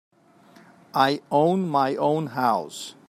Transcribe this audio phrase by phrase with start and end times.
[0.95, 2.95] I own my own house.